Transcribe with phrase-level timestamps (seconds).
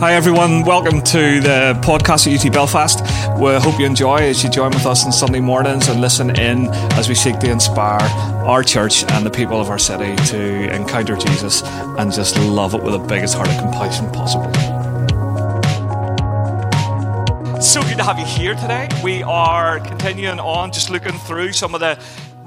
[0.00, 0.64] Hi, everyone.
[0.64, 3.00] Welcome to the podcast at UT Belfast.
[3.38, 6.68] We hope you enjoy as you join with us on Sunday mornings and listen in
[6.94, 8.02] as we seek to inspire
[8.44, 12.82] our church and the people of our city to encounter Jesus and just love it
[12.82, 14.52] with the biggest heart of compassion possible.
[17.62, 18.88] So good to have you here today.
[19.02, 21.98] We are continuing on, just looking through some of the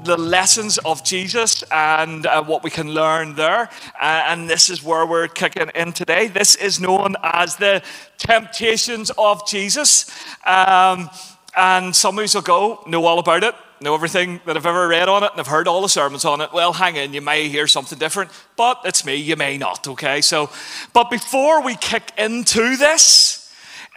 [0.08, 3.68] the lessons of Jesus and uh, what we can learn there.
[4.00, 6.28] Uh, and this is where we're kicking in today.
[6.28, 7.82] This is known as the
[8.16, 10.10] temptations of Jesus.
[10.46, 11.10] Um,
[11.54, 14.88] and some of you will go, know all about it, know everything that I've ever
[14.88, 16.54] read on it, and I've heard all the sermons on it.
[16.54, 20.22] Well, hang in, you may hear something different, but it's me, you may not, okay?
[20.22, 20.50] So,
[20.94, 23.37] but before we kick into this,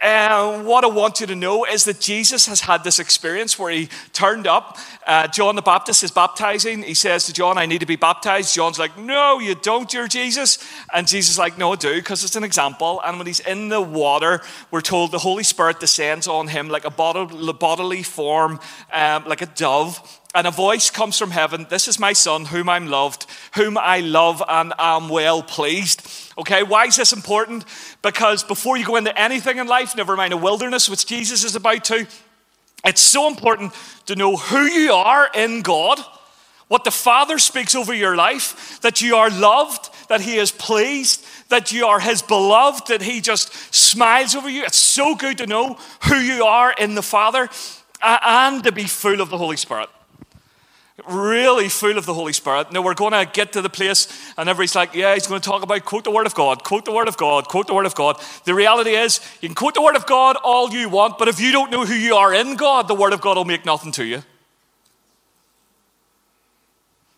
[0.02, 3.70] and what I want you to know is that Jesus has had this experience where
[3.70, 4.76] he turned up.
[5.06, 6.82] Uh, John the Baptist is baptizing.
[6.82, 8.52] He says to John, I need to be baptized.
[8.52, 10.58] John's like, No, you don't, you're Jesus.
[10.92, 13.00] And Jesus is like, No, I do, because it's an example.
[13.04, 14.42] And when he's in the water,
[14.72, 18.58] we're told the Holy Spirit descends on him like a bodily form,
[18.92, 22.68] um, like a dove and a voice comes from heaven This is my son, whom
[22.68, 26.02] I'm loved, whom I love and am well pleased.
[26.38, 27.64] Okay, why is this important?
[28.00, 31.56] Because before you go into anything in life, never mind a wilderness, which Jesus is
[31.56, 32.06] about to,
[32.84, 33.72] it's so important
[34.06, 36.00] to know who you are in God,
[36.68, 41.24] what the Father speaks over your life, that you are loved, that He is pleased,
[41.50, 44.64] that you are His beloved, that He just smiles over you.
[44.64, 47.48] It's so good to know who you are in the Father
[48.02, 49.90] and to be full of the Holy Spirit
[51.08, 52.72] really full of the Holy Spirit.
[52.72, 55.48] Now we're going to get to the place, and everybody's like, yeah, he's going to
[55.48, 57.86] talk about quote the Word of God, quote the Word of God, quote the Word
[57.86, 58.20] of God.
[58.44, 61.40] The reality is, you can quote the Word of God all you want, but if
[61.40, 63.92] you don't know who you are in God, the Word of God will make nothing
[63.92, 64.22] to you.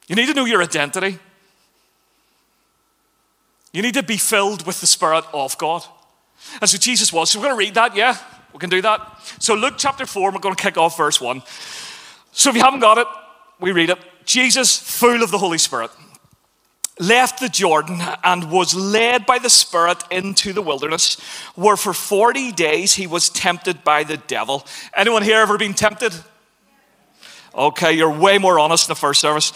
[0.07, 1.19] You need to know your identity.
[3.73, 5.85] You need to be filled with the Spirit of God.
[6.61, 7.31] And so Jesus was.
[7.31, 8.17] So we're going to read that, yeah?
[8.53, 9.19] We can do that.
[9.41, 11.43] So Luke chapter 4, we're going to kick off verse 1.
[12.33, 13.07] So if you haven't got it,
[13.61, 15.91] we read it Jesus, full of the Holy Spirit,
[16.99, 21.21] left the Jordan and was led by the Spirit into the wilderness,
[21.55, 24.67] where for 40 days he was tempted by the devil.
[24.95, 26.13] Anyone here ever been tempted?
[27.55, 29.53] Okay, you're way more honest in the first service.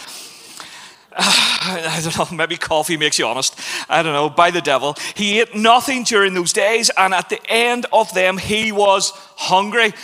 [1.21, 3.59] I don't know, maybe coffee makes you honest.
[3.89, 4.97] I don't know, by the devil.
[5.15, 9.95] He ate nothing during those days, and at the end of them, he was hungry.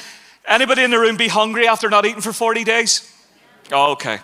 [0.47, 3.14] Anybody in the room be hungry after not eating for 40 days?
[3.73, 4.21] Oh, okay.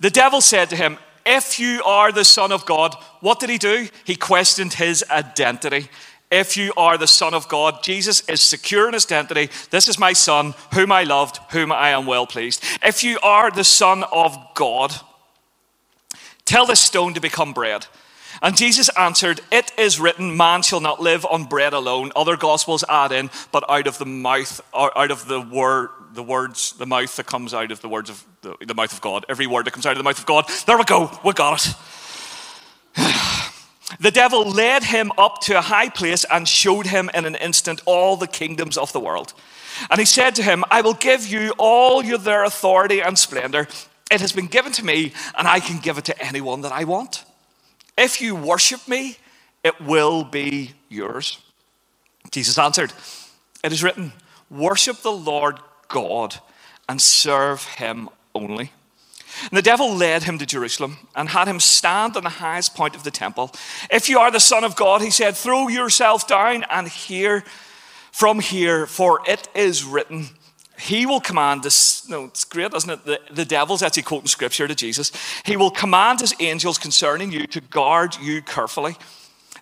[0.00, 3.58] The devil said to him, If you are the Son of God, what did he
[3.58, 3.88] do?
[4.04, 5.88] He questioned his identity.
[6.30, 9.50] If you are the Son of God, Jesus is secure in his identity.
[9.70, 12.62] This is my Son, whom I loved, whom I am well pleased.
[12.84, 14.94] If you are the Son of God,
[16.44, 17.86] tell this stone to become bread.
[18.42, 22.12] And Jesus answered, It is written, man shall not live on bread alone.
[22.14, 26.22] Other gospels add in, but out of the mouth, or out of the word, the
[26.22, 29.24] words, the mouth that comes out of the words of the, the mouth of God.
[29.28, 30.48] Every word that comes out of the mouth of God.
[30.66, 31.10] There we go.
[31.24, 31.74] We got it.
[33.98, 37.82] The devil led him up to a high place and showed him in an instant
[37.86, 39.34] all the kingdoms of the world.
[39.90, 43.66] And he said to him, I will give you all your, their authority and splendor.
[44.10, 46.84] It has been given to me, and I can give it to anyone that I
[46.84, 47.24] want.
[47.98, 49.18] If you worship me,
[49.64, 51.38] it will be yours.
[52.30, 52.92] Jesus answered,
[53.62, 54.12] It is written,
[54.50, 55.58] Worship the Lord
[55.90, 56.36] God
[56.88, 58.72] and serve him only.
[59.42, 62.96] And the devil led him to Jerusalem and had him stand on the highest point
[62.96, 63.52] of the temple.
[63.90, 67.44] If you are the Son of God, he said, throw yourself down and hear
[68.12, 70.30] from here, for it is written,
[70.80, 72.08] he will command this.
[72.08, 73.04] No, it's great, isn't it?
[73.04, 75.12] The, the devil's actually quoting scripture to Jesus.
[75.44, 78.96] He will command his angels concerning you to guard you carefully.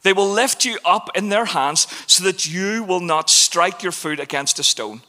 [0.02, 3.92] They will lift you up in their hands so that you will not strike your
[3.92, 5.02] foot against a stone.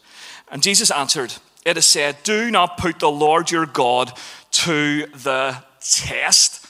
[0.51, 1.33] And Jesus answered,
[1.65, 4.11] It is said, Do not put the Lord your God
[4.51, 6.65] to the test.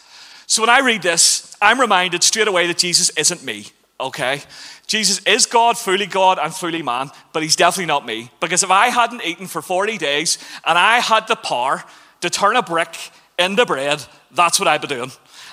[0.48, 3.68] So when I read this, I'm reminded straight away that Jesus isn't me,
[4.00, 4.42] okay?
[4.88, 8.32] Jesus is God, fully God and fully man, but he's definitely not me.
[8.40, 11.84] Because if I hadn't eaten for 40 days and I had the power
[12.22, 12.98] to turn a brick
[13.38, 15.12] into bread, that's what I'd be doing.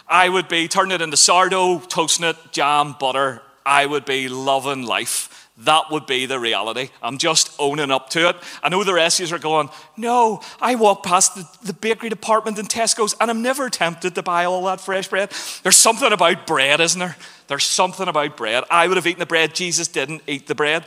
[0.09, 3.43] I would be turning it into sourdough, toasting it, jam, butter.
[3.67, 5.46] I would be loving life.
[5.59, 6.91] That would be the reality.
[7.03, 8.37] I'm just owning up to it.
[8.63, 12.11] I know the rest of you are going, no, I walk past the, the, bakery
[12.11, 15.31] department in Tesco's and I'm never tempted to buy all that fresh bread.
[15.63, 17.17] There's something about bread, isn't there?
[17.47, 18.65] There's something about bread.
[18.71, 19.55] I would have eaten the bread.
[19.55, 20.85] Jesus didn't eat the bread.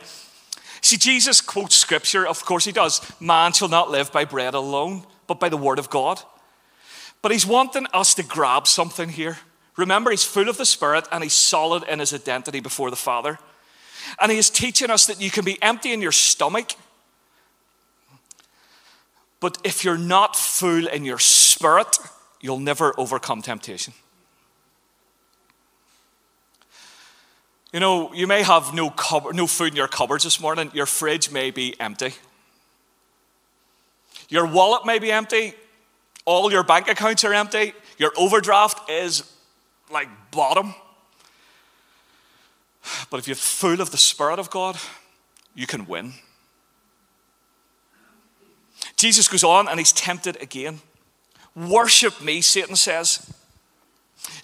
[0.82, 2.26] See, Jesus quotes scripture.
[2.26, 3.00] Of course, he does.
[3.20, 6.20] Man shall not live by bread alone, but by the word of God.
[7.22, 9.38] But he's wanting us to grab something here.
[9.76, 13.38] Remember, he's full of the Spirit and he's solid in his identity before the Father.
[14.20, 16.72] And he is teaching us that you can be empty in your stomach,
[19.40, 21.96] but if you're not full in your spirit,
[22.40, 23.94] you'll never overcome temptation.
[27.72, 30.70] You know, you may have no, cupboard, no food in your cupboards this morning.
[30.74, 32.12] Your fridge may be empty.
[34.28, 35.54] Your wallet may be empty.
[36.24, 37.72] All your bank accounts are empty.
[37.96, 39.22] Your overdraft is
[39.90, 40.74] like bottom.
[43.10, 44.76] But if you're full of the Spirit of God,
[45.54, 46.14] you can win.
[48.96, 50.80] Jesus goes on and he's tempted again.
[51.54, 53.32] Worship me, Satan says.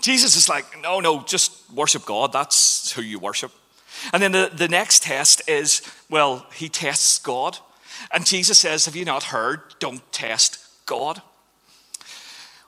[0.01, 2.33] Jesus is like, no, no, just worship God.
[2.33, 3.53] That's who you worship.
[4.13, 7.59] And then the, the next test is, well, he tests God.
[8.11, 9.61] And Jesus says, Have you not heard?
[9.79, 11.23] Don't test God.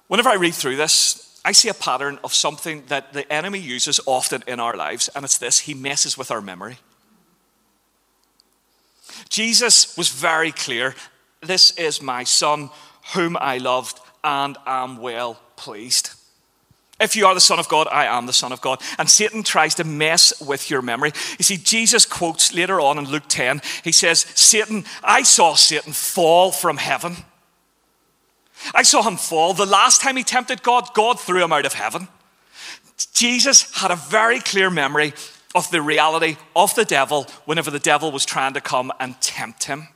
[0.09, 4.01] Whenever I read through this, I see a pattern of something that the enemy uses
[4.05, 6.77] often in our lives, and it's this he messes with our memory.
[9.31, 10.95] Jesus was very clear
[11.41, 12.69] this is my son,
[13.15, 16.11] whom I loved and am well pleased.
[17.01, 18.83] If you are the Son of God, I am the Son of God.
[18.99, 21.13] And Satan tries to mess with your memory.
[21.39, 25.95] You see, Jesus quotes later on in Luke 10, he says, Satan, I saw Satan
[25.95, 27.17] fall from heaven.
[28.75, 29.55] I saw him fall.
[29.55, 32.09] The last time he tempted God, God threw him out of heaven.
[33.13, 35.15] Jesus had a very clear memory
[35.55, 39.65] of the reality of the devil whenever the devil was trying to come and tempt
[39.65, 39.89] him.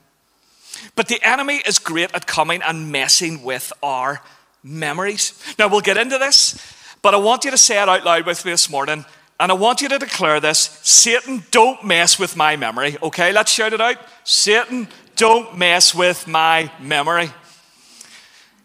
[0.94, 4.22] But the enemy is great at coming and messing with our
[4.62, 5.40] memories.
[5.58, 6.58] Now, we'll get into this,
[7.02, 9.04] but I want you to say it out loud with me this morning.
[9.40, 12.96] And I want you to declare this Satan, don't mess with my memory.
[13.02, 13.96] Okay, let's shout it out.
[14.24, 17.30] Satan, don't mess with my memory.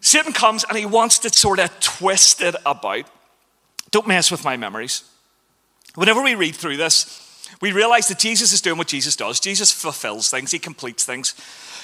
[0.08, 3.04] Satan comes and he wants to sort of twist it about.
[3.92, 5.04] Don't mess with my memories.
[5.96, 9.42] Whenever we read through this, we realize that Jesus is doing what Jesus does.
[9.42, 11.36] Jesus fulfills things, he completes things.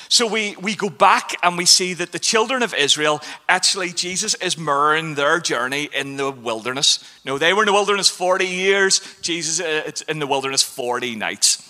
[0.08, 4.36] So we, we go back and we see that the children of Israel, actually, Jesus
[4.36, 7.04] is mirroring their journey in the wilderness.
[7.26, 11.18] No, they were in the wilderness 40 years, Jesus is uh, in the wilderness 40
[11.18, 11.70] nights.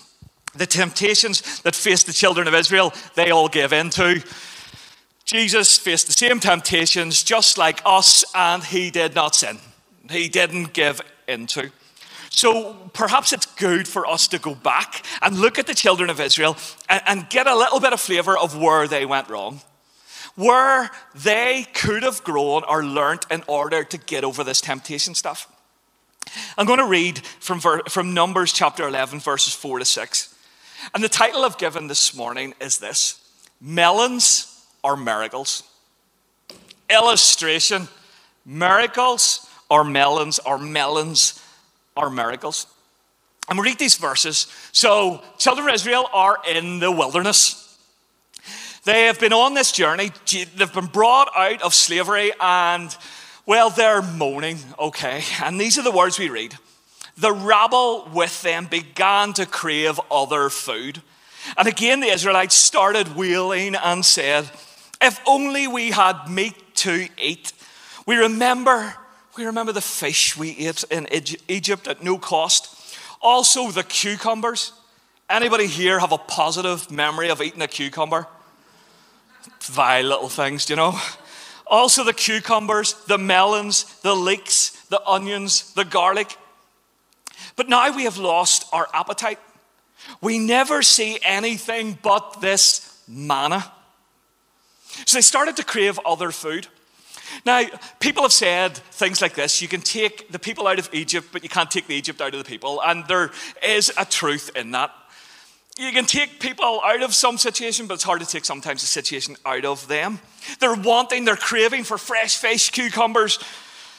[0.54, 4.22] The temptations that faced the children of Israel, they all gave in to.
[5.24, 9.58] Jesus faced the same temptations just like us, and he did not sin.
[10.10, 11.70] He didn't give into.
[12.28, 16.20] So perhaps it's good for us to go back and look at the children of
[16.20, 16.56] Israel
[16.88, 19.60] and, and get a little bit of flavor of where they went wrong,
[20.34, 25.50] where they could have grown or learnt in order to get over this temptation stuff.
[26.58, 30.34] I'm going to read from, from Numbers chapter 11, verses 4 to 6.
[30.92, 33.20] And the title I've given this morning is this
[33.60, 34.53] Melons
[34.84, 35.64] or Miracles?
[36.88, 37.88] Illustration
[38.44, 41.42] Miracles or melons or melons
[41.96, 42.66] are miracles.
[43.48, 44.46] And we read these verses.
[44.72, 47.60] So, children of Israel are in the wilderness.
[48.84, 50.12] They have been on this journey.
[50.30, 52.94] They've been brought out of slavery, and,
[53.46, 55.22] well, they're moaning, okay?
[55.42, 56.56] And these are the words we read
[57.16, 61.00] The rabble with them began to crave other food.
[61.56, 64.50] And again, the Israelites started wailing and said,
[65.00, 67.52] If only we had meat to eat.
[68.06, 68.94] We remember
[69.36, 71.08] we remember the fish we ate in
[71.48, 72.98] Egypt at no cost.
[73.20, 74.72] Also, the cucumbers.
[75.28, 78.28] Anybody here have a positive memory of eating a cucumber?
[79.62, 80.98] Vile little things, do you know?
[81.66, 86.36] Also, the cucumbers, the melons, the leeks, the onions, the garlic.
[87.56, 89.40] But now we have lost our appetite.
[90.20, 93.72] We never see anything but this manna.
[95.06, 96.68] So they started to crave other food.
[97.44, 97.64] Now,
[98.00, 101.42] people have said things like this you can take the people out of Egypt, but
[101.42, 102.80] you can't take the Egypt out of the people.
[102.82, 103.30] And there
[103.62, 104.92] is a truth in that.
[105.76, 108.86] You can take people out of some situation, but it's hard to take sometimes a
[108.86, 110.20] situation out of them.
[110.60, 113.40] They're wanting, they're craving for fresh fish, cucumbers.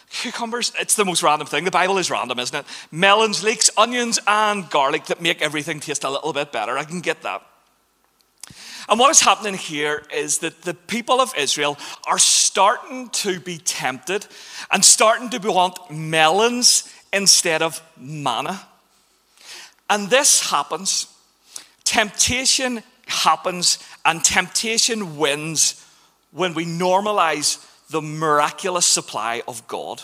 [0.09, 1.65] Cucumbers, it's the most random thing.
[1.65, 2.65] The Bible is random, isn't it?
[2.91, 6.77] Melons, leeks, onions, and garlic that make everything taste a little bit better.
[6.77, 7.45] I can get that.
[8.87, 11.77] And what is happening here is that the people of Israel
[12.07, 14.27] are starting to be tempted
[14.71, 18.67] and starting to want melons instead of manna.
[19.89, 21.07] And this happens,
[21.83, 25.83] temptation happens, and temptation wins
[26.31, 30.01] when we normalize the miraculous supply of God.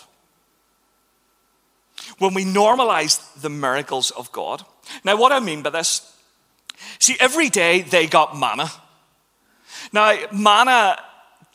[2.17, 4.63] When we normalize the miracles of God.
[5.03, 6.15] Now, what I mean by this
[6.99, 8.69] See, every day they got manna.
[9.91, 10.97] Now, manna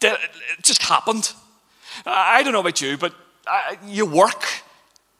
[0.02, 0.20] it
[0.62, 1.32] just happened.
[2.04, 3.14] I don't know about you, but
[3.86, 4.44] you work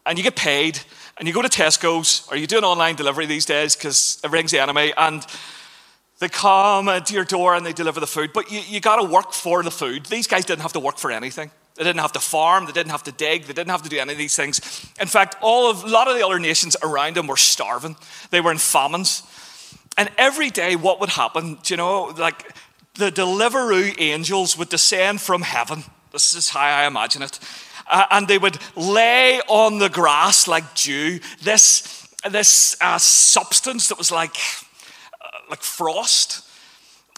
[0.05, 0.79] and you get paid,
[1.19, 4.53] and you go to Tesco's, or you do an online delivery these days because everything's
[4.53, 5.27] the enemy, and
[6.21, 9.09] they come to your door and they deliver the food, but you, you got to
[9.09, 10.07] work for the food.
[10.07, 11.51] These guys didn't have to work for anything.
[11.75, 13.99] They didn't have to farm, they didn't have to dig, they didn't have to do
[13.99, 14.61] any of these things.
[15.01, 17.97] In fact, all of, a lot of the other nations around them were starving.
[18.31, 19.25] They were in famines.
[19.97, 22.55] And every day, what would happen, do you know, like
[22.95, 25.85] the Deliveroo angels would descend from heaven.
[26.13, 27.39] This is how I imagine it.
[27.89, 33.99] Uh, and they would lay on the grass like dew this, this uh, substance that
[33.99, 34.37] was like
[35.49, 36.43] like frost.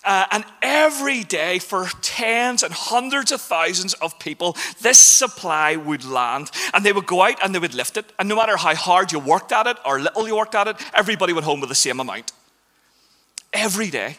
[0.04, 6.04] Uh, and every day, for tens and hundreds of thousands of people, this supply would
[6.04, 6.50] land.
[6.72, 8.06] And they would go out and they would lift it.
[8.18, 10.76] And no matter how hard you worked at it or little you worked at it,
[10.94, 12.32] everybody went home with the same amount.
[13.52, 14.16] Every day.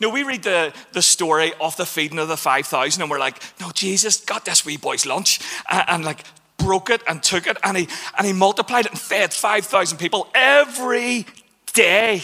[0.00, 3.42] Now, we read the, the story of the feeding of the 5,000, and we're like,
[3.60, 5.40] no, Jesus got this wee boy's lunch
[5.70, 6.24] and, and like
[6.56, 10.28] broke it and took it, and he, and he multiplied it and fed 5,000 people
[10.34, 11.26] every
[11.74, 12.22] day.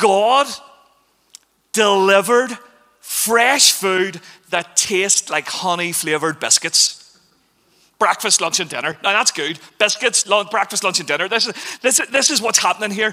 [0.00, 0.46] God
[1.72, 2.56] delivered
[3.00, 4.20] fresh food
[4.50, 7.18] that tastes like honey flavored biscuits.
[7.98, 8.96] Breakfast, lunch, and dinner.
[9.02, 9.58] Now that's good.
[9.78, 11.28] Biscuits, lunch, breakfast, lunch, and dinner.
[11.28, 13.12] This is, this, is, this is what's happening here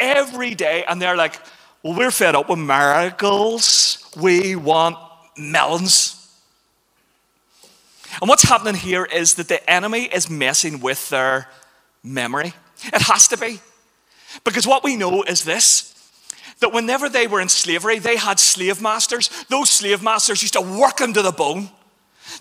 [0.00, 0.84] every day.
[0.88, 1.40] And they're like,
[1.82, 4.10] well, we're fed up with miracles.
[4.20, 4.96] We want
[5.36, 6.16] melons.
[8.20, 11.48] And what's happening here is that the enemy is messing with their
[12.02, 12.52] memory.
[12.82, 13.60] It has to be.
[14.44, 15.86] Because what we know is this
[16.60, 19.30] that whenever they were in slavery, they had slave masters.
[19.48, 21.70] Those slave masters used to work them to the bone.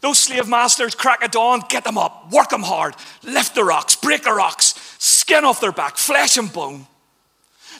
[0.01, 3.95] Those slave masters, crack of dawn, get them up, work them hard, lift the rocks,
[3.95, 6.85] break the rocks, skin off their back, flesh and bone.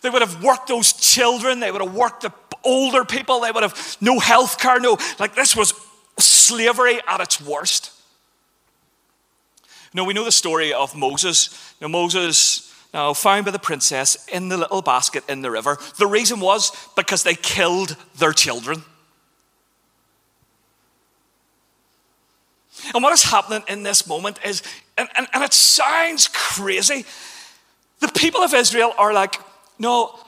[0.01, 3.63] They would have worked those children, they would have worked the older people, they would
[3.63, 5.74] have no health care, no, like this was
[6.18, 7.91] slavery at its worst.
[9.94, 11.74] Now we know the story of Moses.
[11.82, 15.77] Now, Moses now found by the princess in the little basket in the river.
[15.98, 18.84] The reason was because they killed their children.
[22.94, 24.63] And what is happening in this moment is,
[24.98, 27.06] and, and, and it sounds crazy,
[28.00, 29.36] the people of Israel are like,
[29.79, 30.19] no,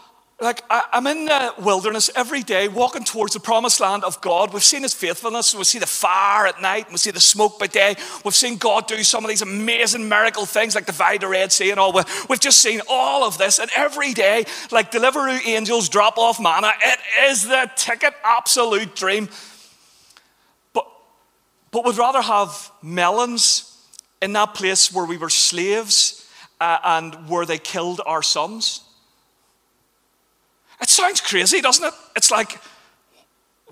[0.41, 4.51] like I, am in the wilderness every day walking towards the promised land of God.
[4.51, 5.53] We've seen his faithfulness.
[5.53, 6.91] We see the fire at night.
[6.91, 7.95] We see the smoke by day.
[8.25, 11.69] We've seen God do some of these amazing miracle things like divide the Red Sea
[11.69, 11.93] and all.
[12.27, 13.59] We've just seen all of this.
[13.59, 19.29] And every day, like Deliveroo angels drop off manna, it is the ticket absolute dream.
[20.73, 20.87] But,
[21.69, 23.67] but we'd rather have melons
[24.23, 26.27] in that place where we were slaves
[26.59, 28.81] uh, and where they killed our sons.
[30.81, 31.93] It sounds crazy, doesn't it?
[32.15, 32.59] It's like,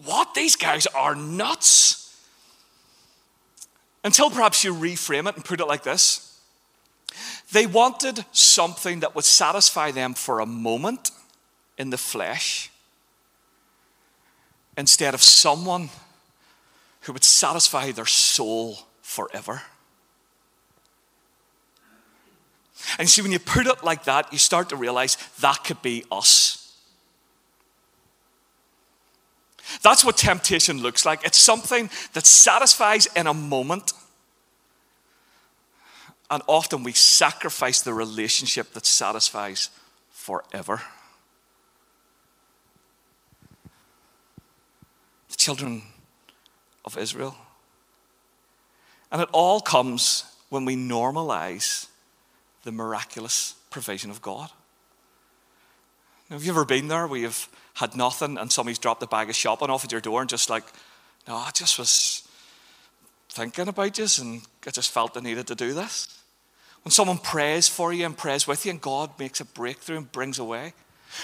[0.06, 0.34] what?
[0.34, 2.16] These guys are nuts.
[4.04, 6.30] Until perhaps you reframe it and put it like this
[7.52, 11.12] they wanted something that would satisfy them for a moment
[11.78, 12.70] in the flesh
[14.78, 15.90] instead of someone
[17.02, 19.64] who would satisfy their soul forever.
[22.98, 26.06] And see, when you put it like that, you start to realize that could be
[26.12, 26.69] us.
[29.82, 31.24] That's what temptation looks like.
[31.26, 33.94] It's something that satisfies in a moment.
[36.32, 39.70] And often we sacrifice the relationship that satisfies
[40.12, 40.82] forever.
[45.30, 45.84] The children
[46.86, 47.36] of Israel.
[49.12, 51.88] And it all comes when we normalize
[52.64, 54.50] the miraculous provision of God.
[56.30, 57.48] Now, have you ever been there where you've
[57.80, 60.50] had nothing and somebody's dropped a bag of shopping off at your door and just
[60.50, 60.66] like,
[61.28, 62.28] no, I just was
[63.30, 66.20] thinking about you and I just felt I needed to do this.
[66.84, 70.12] When someone prays for you and prays with you and God makes a breakthrough and
[70.12, 70.74] brings away.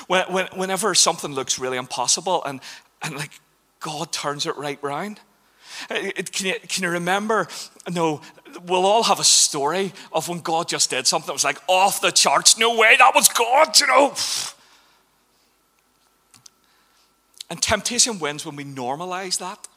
[0.08, 2.62] When, when, whenever something looks really impossible and,
[3.02, 3.32] and like
[3.82, 5.20] God turns it right round.
[5.90, 7.50] Can, you, can you remember?
[7.92, 8.22] No,
[8.66, 12.00] we'll all have a story of when God just did something that was like off
[12.00, 12.58] the charts.
[12.58, 14.14] No way, that was God, you know.
[17.50, 19.68] And temptation wins when we normalize that.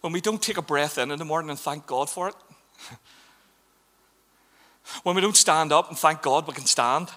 [0.00, 2.34] When we don't take a breath in in the morning and thank God for it.
[5.02, 7.08] when we don't stand up and thank God we can stand.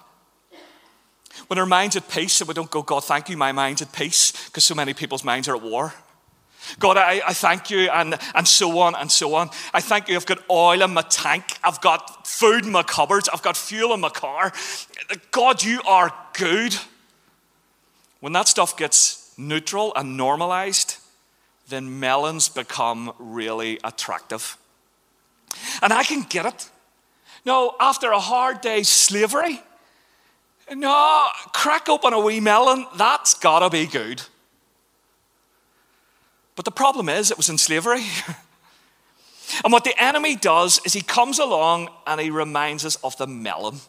[1.46, 3.92] When our mind's at peace and we don't go, God, thank you, my mind's at
[3.92, 5.94] peace, because so many people's minds are at war.
[6.78, 9.50] God, I, I thank you, and, and so on and so on.
[9.74, 13.28] I thank you, I've got oil in my tank, I've got food in my cupboards,
[13.28, 14.52] I've got fuel in my car.
[15.30, 16.76] God, you are good.
[18.20, 20.96] When that stuff gets neutral and normalized,
[21.68, 24.56] then melons become really attractive.
[25.82, 26.70] And I can get it.
[27.44, 29.60] No, after a hard day's slavery,
[30.72, 34.22] no, crack open a wee melon, that's gotta be good.
[36.54, 38.02] But the problem is, it was in slavery.
[39.64, 43.26] and what the enemy does is he comes along and he reminds us of the
[43.26, 43.80] melon.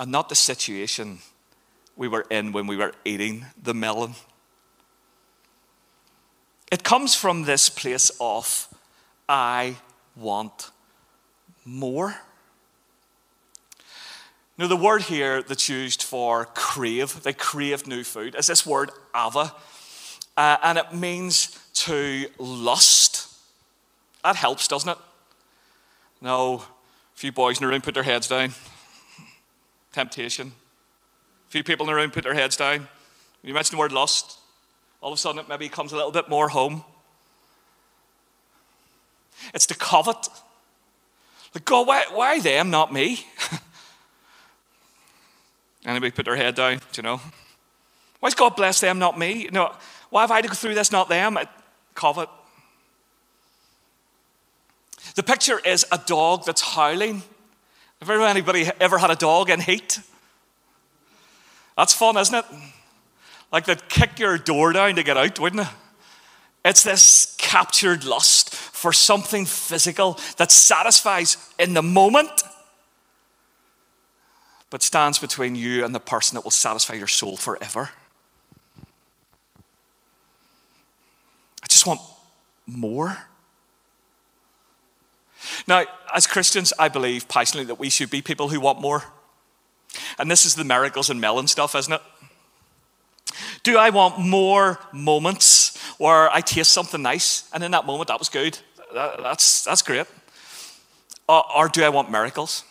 [0.00, 1.18] And not the situation
[1.96, 4.14] we were in when we were eating the melon.
[6.72, 8.68] It comes from this place of,
[9.28, 9.76] I
[10.16, 10.72] want
[11.64, 12.16] more.
[14.56, 18.90] Now, the word here that's used for crave, they crave new food, is this word
[19.14, 19.52] ava.
[20.36, 23.28] Uh, and it means to lust.
[24.22, 24.98] That helps, doesn't it?
[26.20, 26.62] No, a
[27.16, 28.52] few boys in the room put their heads down.
[29.92, 30.52] Temptation.
[31.48, 32.88] A few people in the room put their heads down.
[33.42, 34.38] You mention the word lust,
[35.00, 36.84] all of a sudden it maybe comes a little bit more home.
[39.52, 40.28] It's to covet.
[41.54, 43.26] Like, God, why, why them, not me?
[45.84, 46.78] Anybody put their head down?
[46.78, 47.20] Do you know?
[48.20, 49.48] Why's God bless them, not me?
[49.52, 49.74] No,
[50.10, 51.36] why have I to go through this, not them?
[51.36, 51.46] I
[51.94, 52.28] covet.
[55.14, 57.22] The picture is a dog that's howling.
[58.00, 60.00] Have anybody ever had a dog in heat?
[61.76, 62.44] That's fun, isn't it?
[63.52, 65.68] Like they'd kick your door down to get out, wouldn't it?
[66.64, 72.42] It's this captured lust for something physical that satisfies in the moment
[74.74, 77.90] but stands between you and the person that will satisfy your soul forever.
[81.62, 82.00] I just want
[82.66, 83.16] more.
[85.68, 89.04] Now, as Christians, I believe passionately that we should be people who want more.
[90.18, 92.02] And this is the miracles and melon stuff, isn't it?
[93.62, 98.18] Do I want more moments where I taste something nice and in that moment that
[98.18, 98.58] was good?
[98.92, 100.08] That, that's, that's great.
[101.28, 102.64] Or, or do I want miracles?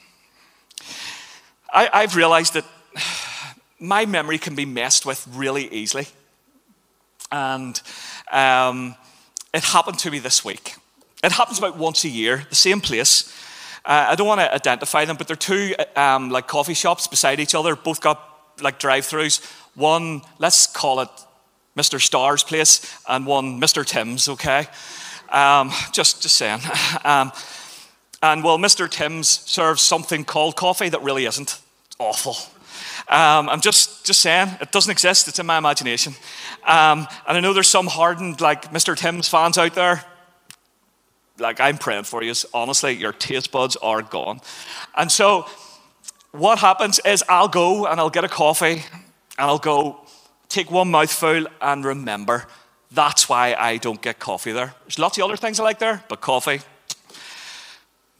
[1.74, 2.66] I, have realized that
[3.80, 6.08] my memory can be messed with really easily.
[7.32, 7.82] And
[8.32, 8.96] um,
[9.54, 10.76] it happened to me this week.
[11.24, 13.34] It happens about once a year, the same place.
[13.86, 17.40] Uh, I don't want to identify them, but they're two um, like coffee shops beside
[17.40, 17.76] each other.
[17.76, 18.22] Both got
[18.62, 19.44] like drive-throughs.
[19.74, 21.10] One, let's call it
[21.76, 22.00] Mr.
[22.00, 23.86] Starr's place, and one Mr.
[23.86, 24.30] Tim's.
[24.30, 24.68] Okay,
[25.30, 26.62] um, just just saying.
[27.04, 27.32] Um,
[28.22, 28.90] and well, Mr.
[28.90, 31.60] Tim's serves something called coffee that really isn't
[32.04, 32.36] awful.
[33.08, 36.14] Um, I'm just, just saying, it doesn't exist, it's in my imagination.
[36.66, 38.96] Um, and I know there's some hardened, like Mr.
[38.96, 40.04] Tim's fans out there.
[41.40, 42.34] Like, I'm praying for you.
[42.54, 44.40] Honestly, your taste buds are gone.
[44.96, 45.48] And so,
[46.32, 48.84] what happens is I'll go and I'll get a coffee
[49.38, 50.02] and I'll go
[50.50, 52.46] take one mouthful and remember
[52.94, 54.76] that's why I don't get coffee there.
[54.84, 56.62] There's lots of other things I like there, but coffee,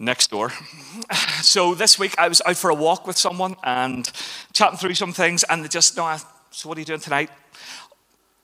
[0.04, 0.52] next door.
[1.42, 4.10] So this week I was out for a walk with someone and
[4.54, 6.16] chatting through some things, and they just, no,
[6.52, 7.30] so what are you doing tonight?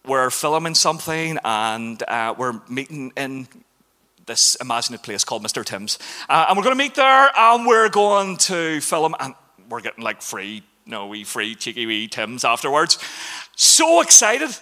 [0.06, 3.48] We're filming something and uh, we're meeting in
[4.26, 5.66] this imaginary place called Mr.
[5.66, 5.98] Tim's.
[6.28, 9.34] Uh, and we're going to meet there and we're going to film, and
[9.70, 12.98] we're getting like free, no, wee free, cheeky wee Tim's afterwards.
[13.56, 14.56] So excited.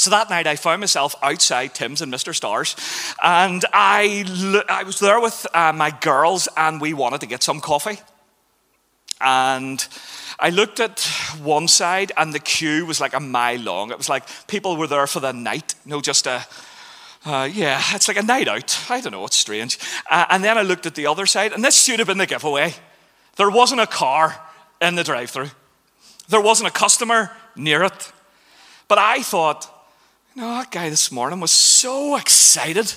[0.00, 2.34] So that night, I found myself outside Tim's and Mr.
[2.34, 2.74] Starr's,
[3.22, 7.60] and I, I was there with uh, my girls, and we wanted to get some
[7.60, 8.00] coffee.
[9.20, 9.86] And
[10.38, 11.00] I looked at
[11.42, 13.90] one side, and the queue was like a mile long.
[13.90, 16.46] It was like people were there for the night, no, just a,
[17.26, 18.80] uh, yeah, it's like a night out.
[18.88, 19.78] I don't know, it's strange.
[20.10, 22.24] Uh, and then I looked at the other side, and this should have been the
[22.24, 22.72] giveaway.
[23.36, 24.34] There wasn't a car
[24.80, 25.50] in the drive through,
[26.30, 28.12] there wasn't a customer near it.
[28.88, 29.76] But I thought,
[30.34, 32.94] you know, that guy this morning was so excited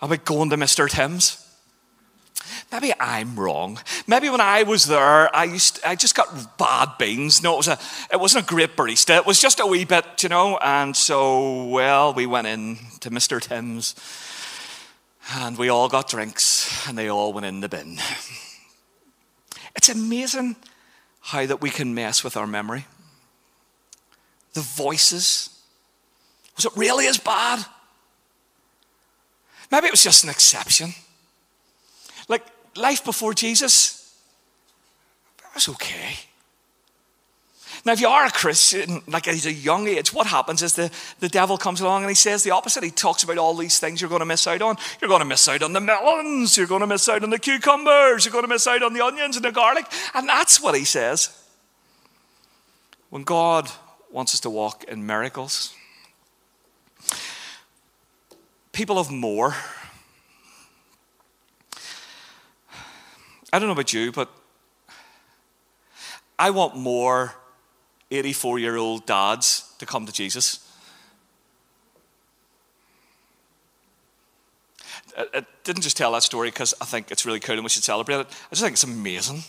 [0.00, 0.88] about going to Mr.
[0.88, 1.38] Tim's.
[2.72, 3.78] Maybe I'm wrong.
[4.06, 7.42] Maybe when I was there, I used I just got bad beans.
[7.42, 7.78] No, it was a
[8.10, 9.16] it wasn't a great barista.
[9.16, 10.58] It was just a wee bit, you know.
[10.58, 13.40] And so, well, we went in to Mr.
[13.40, 13.94] Tim's,
[15.34, 17.98] and we all got drinks, and they all went in the bin.
[19.74, 20.56] It's amazing
[21.20, 22.86] how that we can mess with our memory.
[24.54, 25.51] The voices
[26.56, 27.64] was it really as bad?
[29.70, 30.90] Maybe it was just an exception.
[32.28, 32.44] Like
[32.76, 34.14] life before Jesus,
[35.38, 36.16] it was okay.
[37.84, 40.90] Now, if you are a Christian, like at a young age, what happens is the,
[41.18, 42.84] the devil comes along and he says the opposite.
[42.84, 44.76] He talks about all these things you're going to miss out on.
[45.00, 46.56] You're going to miss out on the melons.
[46.56, 48.24] You're going to miss out on the cucumbers.
[48.24, 49.86] You're going to miss out on the onions and the garlic.
[50.14, 51.36] And that's what he says.
[53.10, 53.68] When God
[54.12, 55.74] wants us to walk in miracles,
[58.72, 59.54] people of more.
[63.52, 64.30] I don't know about you, but
[66.38, 67.34] I want more
[68.10, 70.68] 84 year old dads to come to Jesus.
[75.16, 77.84] I didn't just tell that story because I think it's really cool and we should
[77.84, 78.26] celebrate it.
[78.26, 79.42] I just think it's amazing.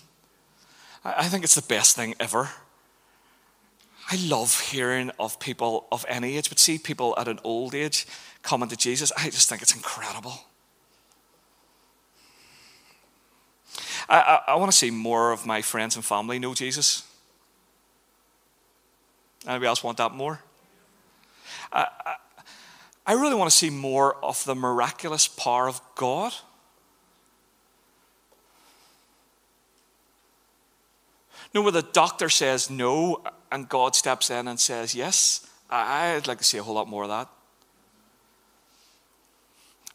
[1.06, 2.50] I think it's the best thing ever.
[4.12, 8.06] I love hearing of people of any age, but see people at an old age
[8.42, 9.12] coming to Jesus.
[9.18, 10.46] I just think it's incredible.
[14.10, 17.04] I, I, I want to see more of my friends and family know Jesus.
[19.48, 20.42] Anybody else want that more?
[21.72, 22.16] I, I,
[23.06, 26.34] I really want to see more of the miraculous power of God.
[31.54, 35.48] No, where the doctor says no and God steps in and says yes.
[35.70, 37.30] I'd like to see a whole lot more of that.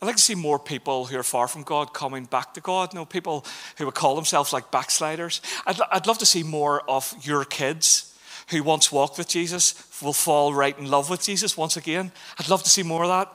[0.01, 2.95] I'd like to see more people who are far from God coming back to God.
[2.95, 3.45] No, people
[3.77, 5.41] who would call themselves like backsliders.
[5.67, 8.17] I'd, I'd love to see more of your kids
[8.51, 12.13] who once walked with Jesus will fall right in love with Jesus once again.
[12.39, 13.29] I'd love to see more of that.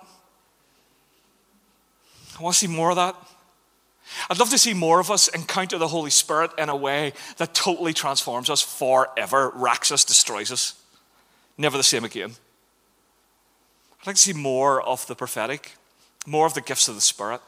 [2.39, 3.15] I want to see more of that.
[4.29, 7.53] I'd love to see more of us encounter the Holy Spirit in a way that
[7.53, 10.75] totally transforms us forever, racks us, destroys us.
[11.57, 12.31] Never the same again.
[14.01, 15.77] I'd like to see more of the prophetic,
[16.25, 17.41] more of the gifts of the Spirit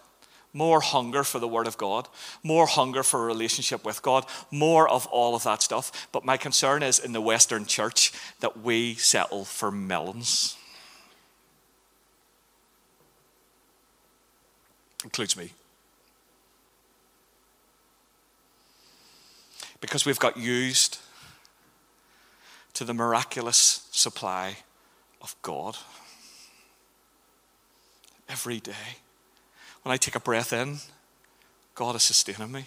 [0.55, 2.07] more hunger for the Word of God,
[2.41, 6.07] more hunger for a relationship with God, more of all of that stuff.
[6.13, 10.55] But my concern is in the Western church that we settle for melons.
[15.03, 15.51] Includes me.
[19.81, 20.99] Because we've got used
[22.73, 24.57] to the miraculous supply
[25.21, 25.77] of God
[28.27, 28.97] every day.
[29.83, 30.79] When I take a breath in,
[31.75, 32.65] God is sustaining me.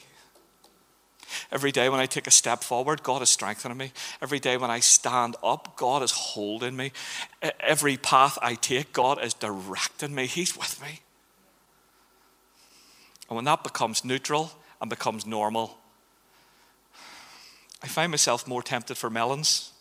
[1.52, 3.92] Every day when I take a step forward, God is strengthening me.
[4.22, 6.92] Every day when I stand up, God is holding me.
[7.60, 10.26] Every path I take, God is directing me.
[10.26, 11.00] He's with me.
[13.28, 15.76] And when that becomes neutral and becomes normal,
[17.82, 19.72] I find myself more tempted for melons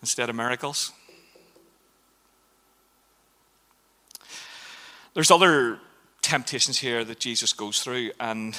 [0.00, 0.92] instead of miracles.
[5.14, 5.78] There's other
[6.22, 8.56] temptations here that Jesus goes through, and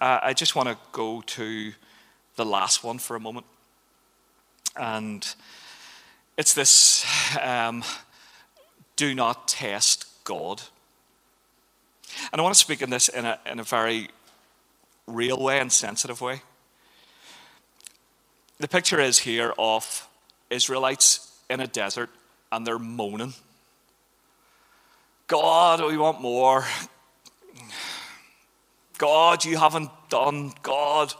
[0.00, 1.72] I just want to go to
[2.36, 3.46] the last one for a moment.
[4.74, 5.26] And
[6.36, 7.06] it's this
[7.40, 7.84] um,
[8.96, 10.62] do not test God.
[12.32, 14.08] And I want to speak in this in a, in a very
[15.06, 16.42] real way and sensitive way.
[18.62, 20.08] The picture is here of
[20.48, 22.10] Israelites in a desert
[22.52, 23.34] and they're moaning.
[25.26, 26.64] God, we want more.
[28.98, 30.52] God, you haven't done.
[30.62, 31.12] God.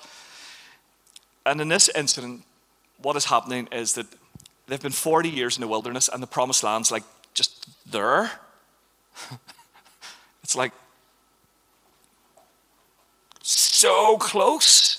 [1.45, 2.45] And in this incident,
[2.99, 4.07] what is happening is that
[4.69, 7.03] they've been 40 years in the wilderness and the promised land's like
[7.35, 8.31] just there.
[10.45, 10.71] it's like
[13.43, 14.92] so close.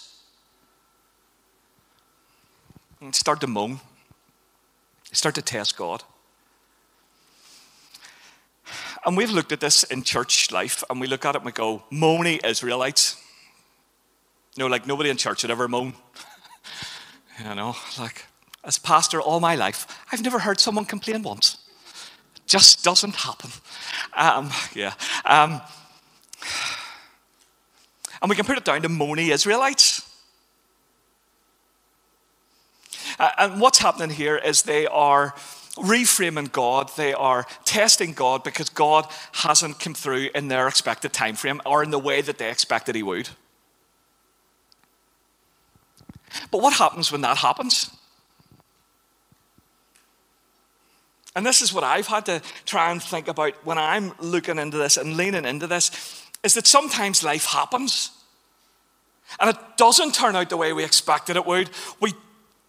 [3.03, 3.81] And start to moan.
[5.11, 6.03] Start to test God.
[9.05, 11.51] And we've looked at this in church life, and we look at it and we
[11.51, 13.21] go, moany Israelites.
[14.55, 15.95] You know, like nobody in church would ever moan.
[17.45, 18.23] you know, like
[18.63, 21.57] as pastor all my life, I've never heard someone complain once.
[22.37, 23.49] It just doesn't happen.
[24.15, 24.93] Um, yeah.
[25.25, 25.59] Um,
[28.21, 30.09] and we can put it down to moany Israelites.
[33.03, 35.34] Uh, Uh, and what's happening here is they are
[35.76, 41.36] reframing God, they are testing God because God hasn't come through in their expected time
[41.36, 43.30] frame or in the way that they expected He would.
[46.52, 47.89] But what happens when that happens?
[51.36, 54.78] And this is what I've had to try and think about when I'm looking into
[54.78, 58.12] this and leaning into this is that sometimes life happens.
[59.39, 61.71] And it doesn't turn out the way we expected it would.
[61.99, 62.13] We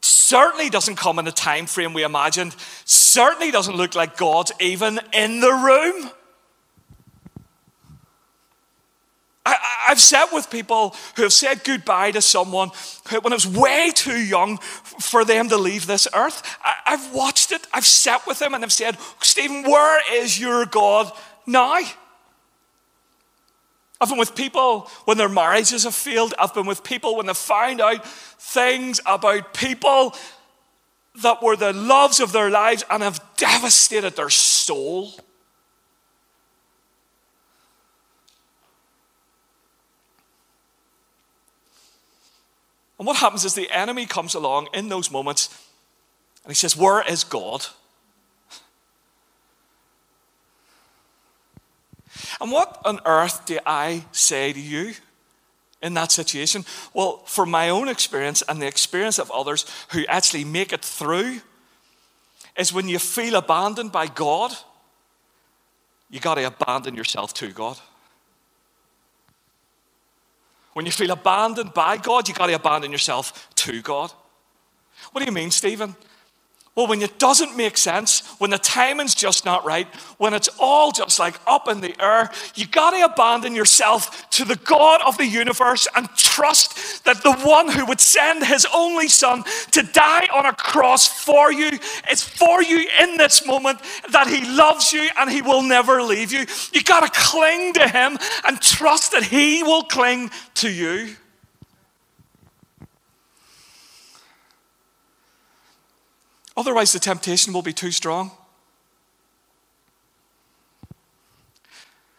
[0.05, 5.01] certainly doesn't come in the time frame we imagined, certainly doesn't look like God's even
[5.13, 6.11] in the room.
[9.47, 9.57] I,
[9.89, 12.71] have sat with people who have said goodbye to someone
[13.09, 16.59] who, when it was way too young for them to leave this earth.
[16.65, 20.65] I, have watched it, I've sat with them and I've said, Stephen, where is your
[20.65, 21.13] God
[21.47, 21.79] now?
[24.05, 26.35] I've been with people when their marriages have failed.
[26.39, 30.15] I've been with people when they find out things about people
[31.23, 35.13] that were the loves of their lives and have devastated their soul.
[42.99, 45.49] And what happens is the enemy comes along in those moments
[46.45, 47.65] and he says, Where is God?
[52.41, 54.95] And what on earth do I say to you
[55.83, 56.65] in that situation?
[56.93, 61.41] Well, from my own experience and the experience of others who actually make it through,
[62.57, 64.53] is when you feel abandoned by God,
[66.11, 67.79] you got to abandon yourself to God.
[70.75, 74.13] When you feel abandoned by God, you got to abandon yourself to God.
[75.13, 75.97] What do you mean, Stephen?
[76.77, 79.87] Well, when it doesn't make sense, when the timing's just not right,
[80.19, 84.45] when it's all just like up in the air, you got to abandon yourself to
[84.45, 89.07] the God of the universe and trust that the one who would send his only
[89.07, 91.79] son to die on a cross for you
[92.11, 93.79] is for you in this moment,
[94.11, 96.45] that he loves you and he will never leave you.
[96.73, 101.15] You got to cling to him and trust that he will cling to you.
[106.57, 108.31] Otherwise, the temptation will be too strong.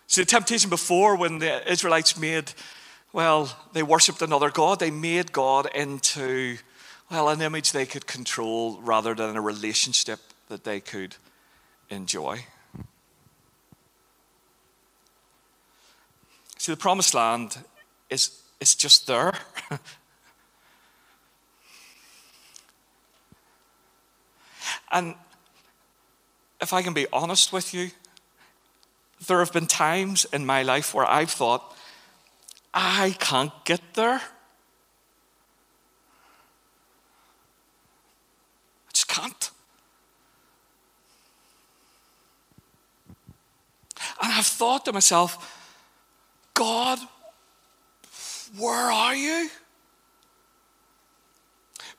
[0.08, 2.54] See, the temptation before, when the Israelites made,
[3.14, 6.58] well, they worshipped another God, they made God into,
[7.10, 10.20] well, an image they could control rather than a relationship
[10.50, 11.16] that they could
[11.90, 12.46] enjoy.
[16.58, 17.58] See, the promised land
[18.10, 19.34] is, is just there.
[24.92, 25.16] And
[26.62, 27.92] if I can be honest with you,
[29.28, 31.76] there have been times in my life where I've thought,
[32.74, 34.22] I can't get there.
[38.88, 39.52] I just can't.
[44.22, 45.62] And I've thought to myself,
[46.54, 47.00] God,
[48.58, 49.50] where are you?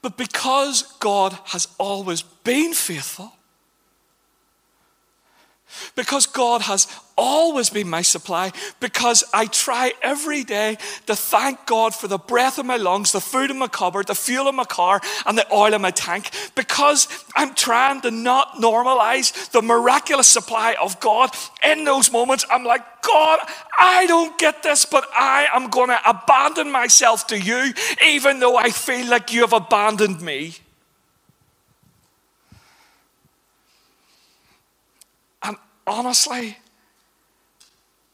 [0.07, 3.33] But because God has always been faithful,
[5.95, 10.77] because God has always been my supply, because I try every day
[11.07, 14.15] to thank God for the breath in my lungs, the food in my cupboard, the
[14.15, 18.57] fuel in my car, and the oil in my tank, because I'm trying to not
[18.57, 21.31] normalize the miraculous supply of God.
[21.65, 23.39] In those moments, I'm like, God,
[23.79, 27.73] I don't get this, but I am going to abandon myself to you,
[28.05, 30.57] even though I feel like you have abandoned me.
[35.87, 36.59] Honestly,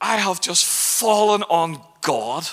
[0.01, 2.47] I have just fallen on God.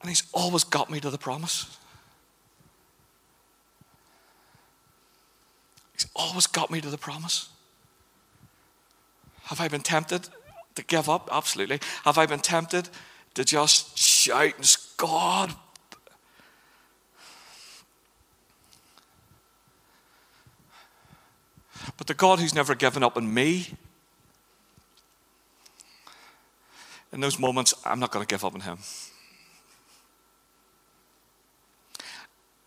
[0.00, 1.76] And He's always got me to the promise.
[5.94, 7.48] He's always got me to the promise.
[9.44, 10.28] Have I been tempted
[10.74, 11.28] to give up?
[11.30, 11.80] Absolutely.
[12.04, 12.88] Have I been tempted
[13.34, 15.54] to just shout and God,
[22.02, 23.76] But the God who's never given up on me,
[27.12, 28.78] in those moments, I'm not going to give up on him.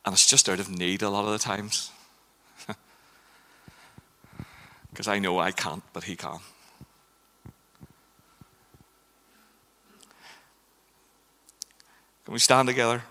[0.06, 1.92] And it's just out of need a lot of the times.
[4.92, 6.40] Because I know I can't, but he can.
[12.24, 13.04] Can we stand together?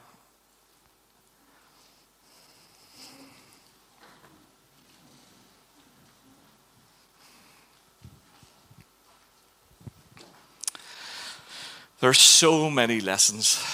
[12.04, 13.64] There's so many lessons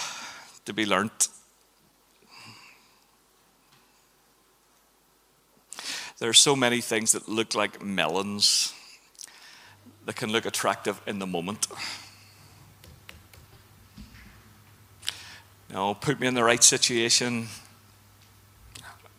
[0.64, 1.26] to be learnt.
[6.20, 8.72] There are so many things that look like melons
[10.06, 11.66] that can look attractive in the moment.
[15.72, 17.48] Know, put me in the right situation,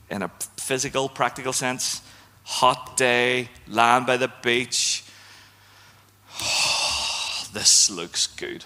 [0.09, 2.01] in a physical, practical sense.
[2.43, 5.03] Hot day, land by the beach.
[7.53, 8.63] This looks good.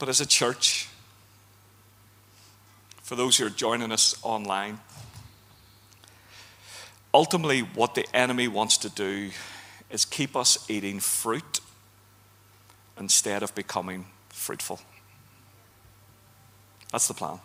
[0.00, 0.88] But as a church,
[3.02, 4.80] for those who are joining us online,
[7.12, 9.30] ultimately what the enemy wants to do
[9.90, 11.60] is keep us eating fruit
[12.98, 14.80] instead of becoming fruitful.
[16.90, 17.38] That's the plan.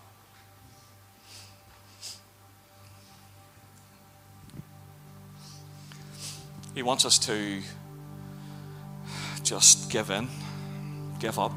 [6.74, 7.62] He wants us to
[9.44, 10.30] just give in,
[11.20, 11.52] give up.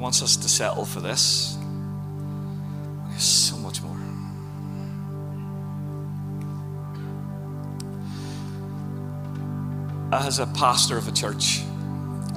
[0.00, 1.56] wants us to settle for this.
[3.10, 3.96] There's so much more.
[10.12, 11.60] As a pastor of a church,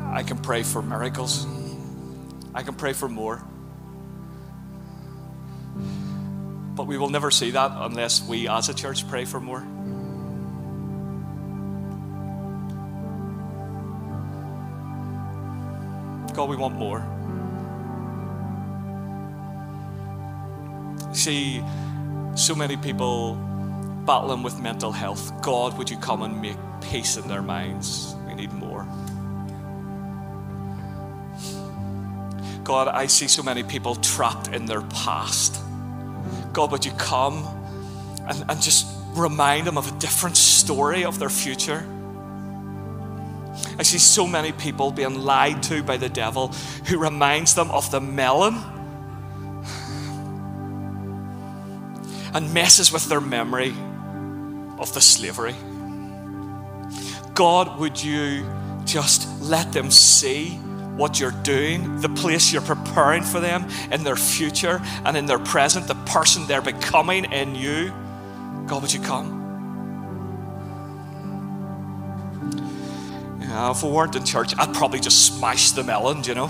[0.02, 1.48] I can pray for miracles.
[2.54, 3.42] I can pray for more.
[6.76, 9.62] But we will never see that unless we as a church pray for more.
[16.34, 17.23] God, we want more.
[21.14, 21.64] See
[22.36, 23.36] so many people
[24.06, 25.42] battling with mental health.
[25.42, 28.16] God, would you come and make peace in their minds?
[28.28, 28.88] We need more.
[32.64, 35.62] God, I see so many people trapped in their past.
[36.52, 37.46] God, would you come
[38.28, 41.86] and, and just remind them of a different story of their future?
[43.78, 46.48] I see so many people being lied to by the devil
[46.88, 48.73] who reminds them of the melon
[52.34, 53.74] and messes with their memory
[54.80, 55.56] of the slavery.
[57.34, 58.46] God, would you
[58.86, 60.52] just let them see
[60.96, 65.40] what you're doing, the place you're preparing for them in their future and in their
[65.40, 67.92] present, the person they're becoming in you?
[68.68, 69.42] God, would you come?
[73.42, 76.50] Uh, if we weren't in church, I'd probably just smash the melon, you know?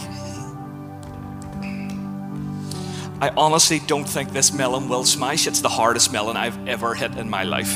[3.23, 5.47] I honestly don't think this melon will smash.
[5.47, 7.73] It's the hardest melon I've ever hit in my life.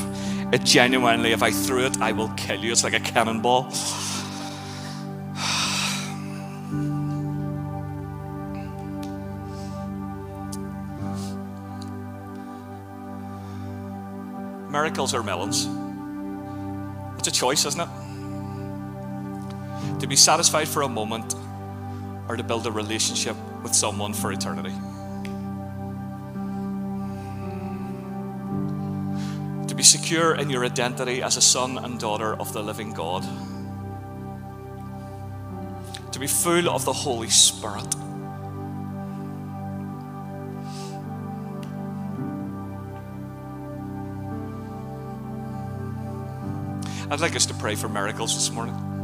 [0.52, 2.74] It genuinely, if I threw it, I will kill you.
[2.74, 3.64] It's like a cannonball.
[14.70, 15.66] Miracles are melons?
[17.20, 17.88] It's a choice, isn't it?
[20.02, 21.36] to be satisfied for a moment
[22.28, 24.74] or to build a relationship with someone for eternity.
[29.78, 33.24] Be secure in your identity as a son and daughter of the living God.
[36.14, 37.96] To be full of the Holy Spirit.
[47.12, 48.97] I'd like us to pray for miracles this morning.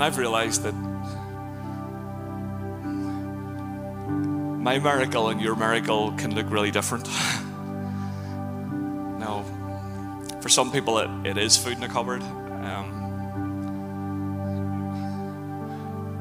[0.00, 0.72] And I've realized that
[4.58, 7.06] my miracle and your miracle can look really different.
[9.18, 9.44] now,
[10.40, 12.22] for some people, it, it is food in a cupboard.
[12.22, 12.96] Um,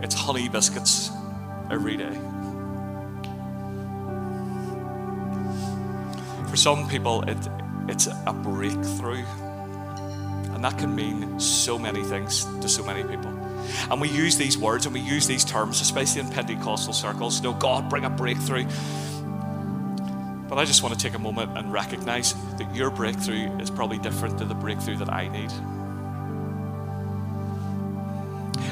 [0.04, 1.12] it's honey biscuits
[1.72, 2.20] every day.
[6.50, 7.38] For some people, it,
[7.88, 9.24] it's a breakthrough.
[10.54, 13.49] And that can mean so many things to so many people.
[13.90, 17.38] And we use these words and we use these terms, especially in Pentecostal circles.
[17.38, 18.66] You know, God, bring a breakthrough.
[20.48, 24.00] But I just want to take a moment and recognize that your breakthrough is probably
[24.00, 25.52] different to the breakthrough that I need.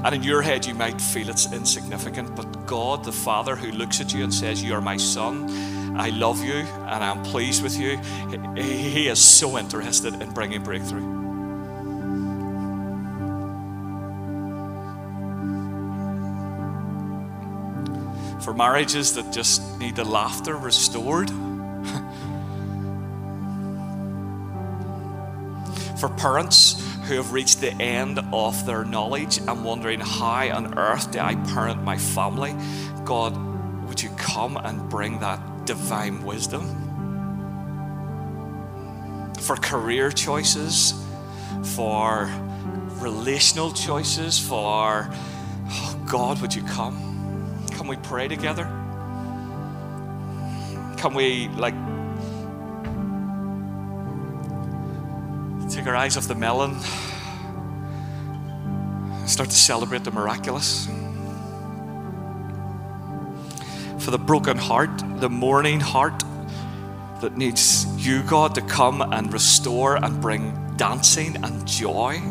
[0.04, 4.00] And in your head, you might feel it's insignificant, but God, the Father, who looks
[4.00, 5.50] at you and says, You are my son,
[5.97, 7.97] I love you, and I'm pleased with you,
[8.56, 11.17] He is so interested in bringing breakthrough.
[18.41, 21.32] For marriages that just need the laughter restored.
[25.97, 31.12] for parents who have reached the end of their knowledge and wondering, how on earth
[31.12, 32.56] do I parent my family?
[33.04, 33.36] God,
[33.88, 36.84] would you come and bring that divine wisdom?
[39.39, 40.93] For career choices,
[41.76, 42.30] for
[43.00, 45.10] relational choices, for,
[45.69, 47.07] oh God, would you come?
[47.88, 48.65] Can we pray together?
[50.98, 51.73] Can we, like,
[55.69, 56.77] take our eyes off the melon,
[59.25, 60.88] start to celebrate the miraculous?
[64.00, 66.25] For the broken heart, the mourning heart
[67.21, 72.21] that needs you, God, to come and restore and bring dancing and joy.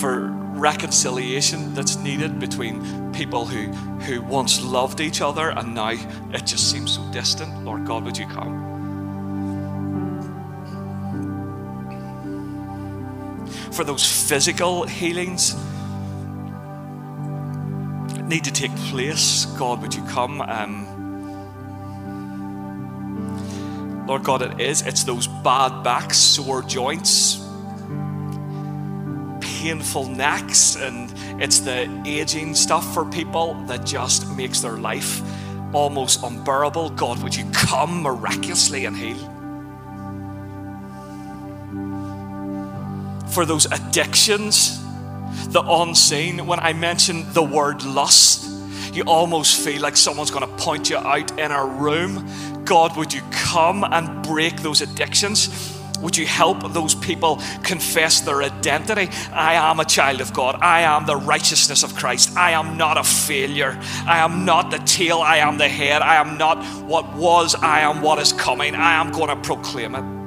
[0.00, 3.66] For reconciliation that's needed between people who,
[4.04, 7.64] who once loved each other and now it just seems so distant.
[7.64, 8.68] Lord God, would you come?
[13.72, 15.54] For those physical healings
[18.24, 20.40] need to take place, God, would you come?
[20.40, 20.86] Um,
[24.06, 24.82] Lord God, it is.
[24.82, 27.39] It's those bad backs, sore joints,
[29.60, 35.20] painful necks and it's the aging stuff for people that just makes their life
[35.74, 36.88] almost unbearable.
[36.90, 39.18] God, would you come miraculously and heal?
[43.28, 44.82] For those addictions,
[45.48, 48.48] the unseen, when I mention the word lust,
[48.94, 52.26] you almost feel like someone's going to point you out in a room.
[52.64, 55.79] God, would you come and break those addictions?
[56.00, 59.08] Would you help those people confess their identity?
[59.32, 60.56] I am a child of God.
[60.60, 62.36] I am the righteousness of Christ.
[62.36, 63.78] I am not a failure.
[64.06, 65.18] I am not the tail.
[65.18, 66.02] I am the head.
[66.02, 67.54] I am not what was.
[67.54, 68.74] I am what is coming.
[68.74, 70.20] I am going to proclaim it.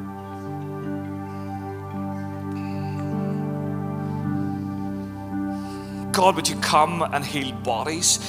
[6.13, 8.19] God, would you come and heal bodies?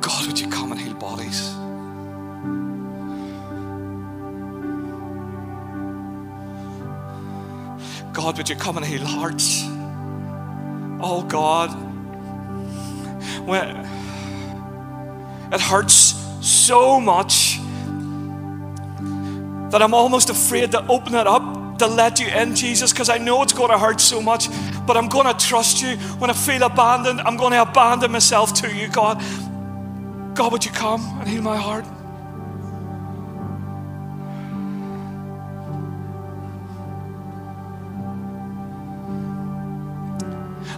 [0.00, 1.54] God, would you come and heal bodies?
[8.18, 9.62] God, would you come and heal hearts?
[11.00, 11.68] Oh God,
[13.46, 13.76] when
[15.52, 17.58] it hurts so much
[19.70, 23.18] that I'm almost afraid to open it up to let you in, Jesus, because I
[23.18, 24.48] know it's going to hurt so much.
[24.84, 25.96] But I'm going to trust you.
[26.18, 29.22] When I feel abandoned, I'm going to abandon myself to you, God.
[30.34, 31.84] God, would you come and heal my heart?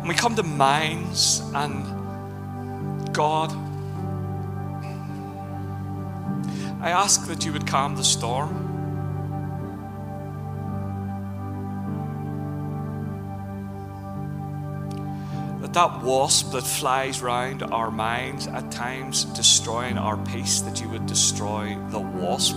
[0.01, 3.53] And we come to minds and God,
[6.81, 8.69] I ask that you would calm the storm.
[15.61, 20.89] That that wasp that flies round our minds at times destroying our peace, that you
[20.89, 22.57] would destroy the wasp.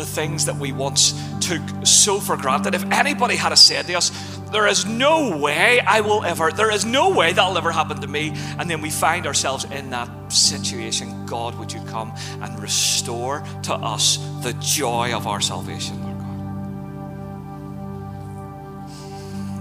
[0.00, 2.74] The things that we once took so for granted.
[2.74, 4.10] If anybody had said to us,
[4.50, 8.06] there is no way I will ever, there is no way that'll ever happen to
[8.06, 13.44] me, and then we find ourselves in that situation, God, would you come and restore
[13.64, 16.30] to us the joy of our salvation, Lord God?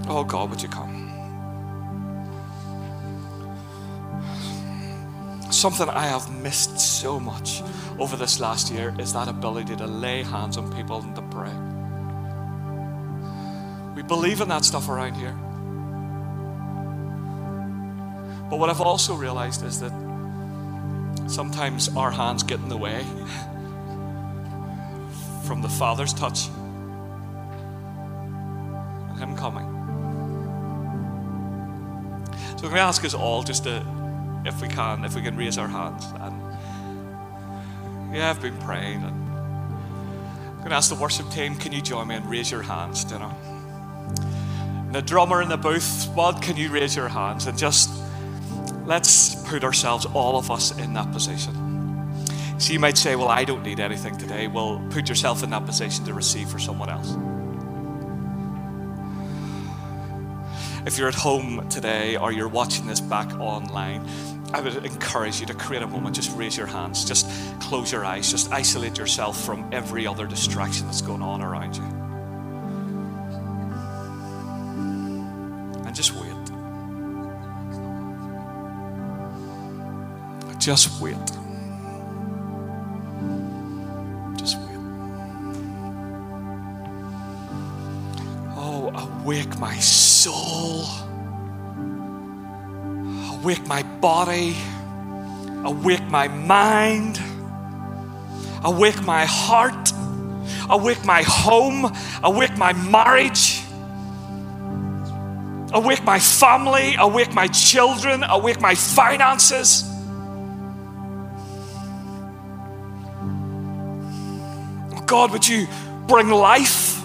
[0.10, 1.09] Oh God, would you come?
[5.60, 7.62] Something I have missed so much
[8.00, 11.52] over this last year is that ability to lay hands on people and to pray.
[13.94, 15.34] We believe in that stuff around here.
[18.50, 19.92] But what I've also realized is that
[21.28, 23.04] sometimes our hands get in the way
[25.46, 26.48] from the Father's touch
[29.10, 29.66] and Him coming.
[32.60, 33.86] So to ask us all just to,
[34.50, 36.50] if we can, if we can raise our hands and
[38.14, 39.04] yeah, I've been praying.
[39.04, 42.64] And I'm going to ask the worship team, can you join me and raise your
[42.64, 43.10] hands?
[43.12, 43.34] You know,
[44.88, 47.90] and the drummer in the booth, Bud, can you raise your hands and just
[48.86, 51.54] let's put ourselves, all of us, in that position.
[52.58, 54.48] So you might say, well, I don't need anything today.
[54.48, 57.16] Well, put yourself in that position to receive for someone else.
[60.88, 64.08] If you're at home today or you're watching this back online,
[64.52, 67.30] I would encourage you to create a moment, just raise your hands, just
[67.60, 71.84] close your eyes, just isolate yourself from every other distraction that's going on around you.
[75.86, 76.34] And just wait.
[80.60, 81.16] Just wait.
[84.36, 84.80] Just wait.
[88.58, 88.92] Oh,
[89.24, 91.09] awake my soul
[93.42, 94.56] awake my body,
[95.64, 97.20] awake my mind,
[98.64, 99.94] awake my heart,
[100.70, 101.90] awake my home,
[102.22, 103.62] awake my marriage,
[105.74, 109.84] awake my family, awake my children, awake my finances.
[115.06, 115.68] God, would you
[116.08, 117.02] bring life?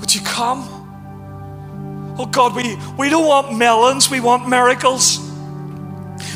[0.00, 0.75] Would you come?
[2.18, 5.20] Oh God, we, we don't want melons, we want miracles.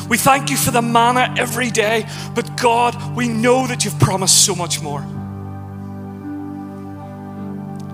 [0.08, 4.44] We thank you for the manna every day, but God, we know that you've promised
[4.44, 5.02] so much more.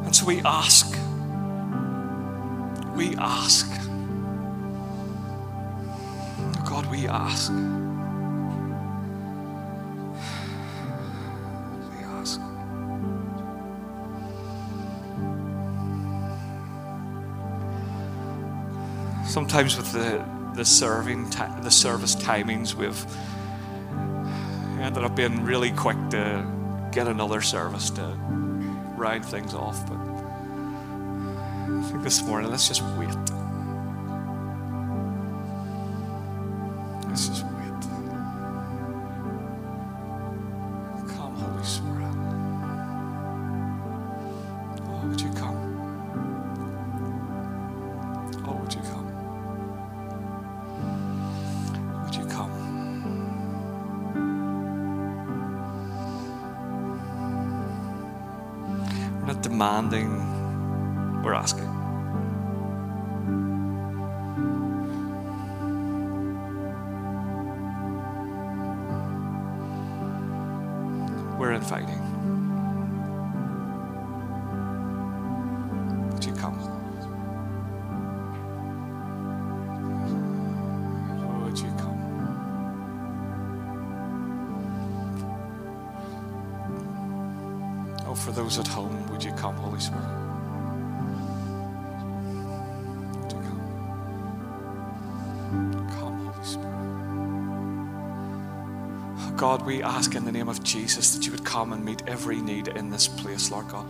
[0.04, 0.96] And so we ask,
[2.96, 3.70] we ask,
[6.64, 7.52] God, we ask.
[19.36, 20.24] Sometimes with the,
[20.54, 21.28] the serving,
[21.60, 23.04] the service timings, we've
[24.80, 26.42] ended up being really quick to
[26.90, 28.02] get another service to
[28.96, 29.86] round things off.
[29.86, 33.14] But I think this morning, let's just wait.
[37.06, 37.44] Let's just
[59.48, 61.65] demanding, we're asking.
[99.96, 102.90] Ask in the name of Jesus that you would come and meet every need in
[102.90, 103.86] this place, Lord God.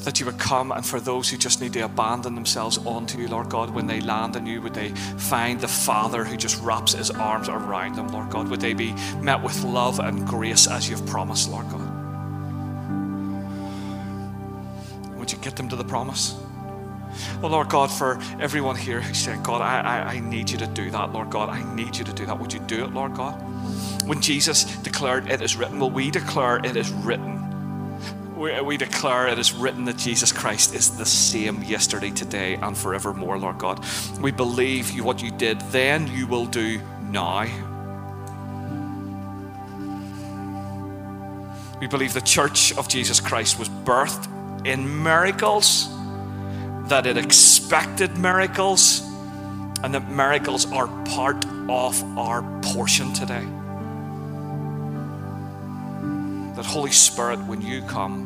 [0.00, 3.28] That you would come, and for those who just need to abandon themselves onto you,
[3.28, 6.94] Lord God, when they land in you, would they find the Father who just wraps
[6.94, 8.48] his arms around them, Lord God?
[8.48, 11.88] Would they be met with love and grace as you've promised, Lord God?
[15.18, 16.34] Would you get them to the promise?
[17.42, 20.66] Oh, Lord God, for everyone here who's saying, God, I, I, I need you to
[20.66, 21.48] do that, Lord God.
[21.48, 22.38] I need you to do that.
[22.38, 23.32] Would you do it, Lord God?
[24.06, 27.36] When Jesus declared, It is written, will we declare, It is written?
[28.36, 32.76] We, we declare it is written that Jesus Christ is the same yesterday, today, and
[32.76, 33.82] forevermore, Lord God.
[34.20, 37.46] We believe you, what you did then, you will do now.
[41.80, 44.28] We believe the church of Jesus Christ was birthed
[44.66, 45.88] in miracles,
[46.88, 49.02] that it expected miracles,
[49.82, 53.44] and that miracles are part of our portion today.
[56.54, 58.25] That Holy Spirit, when you come,